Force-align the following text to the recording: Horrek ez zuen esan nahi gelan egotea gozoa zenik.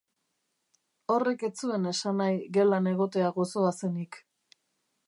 Horrek 1.15 1.45
ez 1.49 1.51
zuen 1.65 1.85
esan 1.91 2.17
nahi 2.23 2.41
gelan 2.59 2.91
egotea 2.95 3.31
gozoa 3.39 3.77
zenik. 3.79 4.21